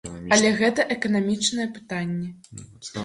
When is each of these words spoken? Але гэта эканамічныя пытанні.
Але 0.35 0.49
гэта 0.61 0.85
эканамічныя 0.95 1.67
пытанні. 1.77 2.33